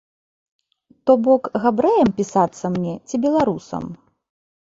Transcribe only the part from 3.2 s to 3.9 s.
беларусам.